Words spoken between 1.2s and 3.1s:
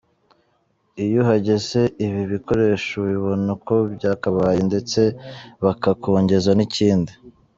uhageze ibi bikoresho